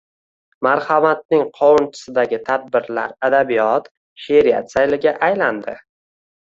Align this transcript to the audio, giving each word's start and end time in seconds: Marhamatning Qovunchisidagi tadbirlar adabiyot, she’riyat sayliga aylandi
Marhamatning 0.67 1.43
Qovunchisidagi 1.59 2.41
tadbirlar 2.49 3.15
adabiyot, 3.31 3.93
she’riyat 4.25 4.77
sayliga 4.77 5.19
aylandi 5.33 5.81